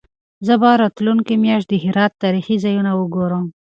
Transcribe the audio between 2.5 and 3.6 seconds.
ځایونه وګورم.